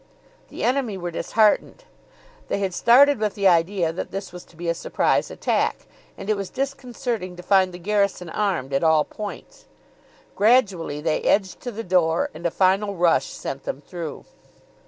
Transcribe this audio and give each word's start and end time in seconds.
The 0.49 0.63
enemy 0.63 0.97
were 0.97 1.11
disheartened; 1.11 1.83
they 2.47 2.57
had 2.57 2.73
started 2.73 3.19
with 3.19 3.35
the 3.35 3.47
idea 3.47 3.93
that 3.93 4.09
this 4.09 4.33
was 4.33 4.43
to 4.45 4.55
be 4.55 4.67
a 4.67 4.73
surprise 4.73 5.29
attack, 5.29 5.85
and 6.17 6.27
it 6.27 6.35
was 6.35 6.49
disconcerting 6.49 7.35
to 7.35 7.43
find 7.43 7.71
the 7.71 7.77
garrison 7.77 8.27
armed 8.31 8.73
at 8.73 8.83
all 8.83 9.03
points. 9.03 9.65
Gradually 10.35 11.01
they 11.01 11.21
edged 11.21 11.59
to 11.59 11.71
the 11.71 11.83
door, 11.83 12.31
and 12.33 12.47
a 12.47 12.49
final 12.49 12.95
rush 12.95 13.27
sent 13.27 13.61
them 13.65 13.79
through. 13.79 14.25